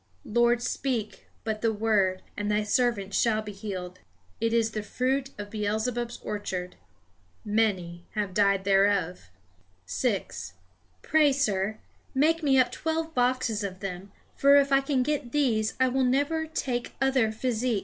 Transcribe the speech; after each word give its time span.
Lord, 0.25 0.63
speak 0.63 1.27
but 1.43 1.61
the 1.61 1.71
word, 1.71 2.23
and 2.35 2.49
Thy 2.49 2.63
servant 2.63 3.13
shall 3.13 3.43
be 3.43 3.51
healed." 3.51 3.99
It 4.39 4.51
is 4.51 4.71
the 4.71 4.81
fruit 4.81 5.29
of 5.37 5.51
Beelzebub's 5.51 6.17
orchard. 6.23 6.75
Many 7.45 8.07
have 8.15 8.33
died 8.33 8.63
thereof. 8.63 9.29
6. 9.85 10.53
"Pray, 11.03 11.31
sir, 11.31 11.77
make 12.15 12.41
me 12.41 12.57
up 12.57 12.71
twelve 12.71 13.13
boxes 13.13 13.63
of 13.63 13.79
them; 13.79 14.11
for 14.35 14.55
if 14.55 14.71
I 14.71 14.81
can 14.81 15.03
get 15.03 15.33
these, 15.33 15.75
I 15.79 15.87
will 15.87 16.03
never 16.03 16.47
take 16.47 16.93
other 16.99 17.31
physic." 17.31 17.79